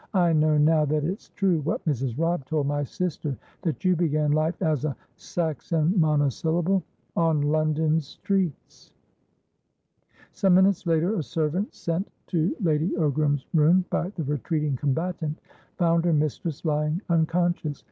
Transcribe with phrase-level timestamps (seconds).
[0.15, 2.17] I know now that it's true, what Mrs.
[2.17, 8.93] Robb told my sister, that you began life as a"Saxon monosyllable"on London streets!"
[10.31, 15.37] Some minutes later, a servant sent to Lady Ogram's room by the retreating combatant
[15.77, 17.79] found her mistress lying unconscious.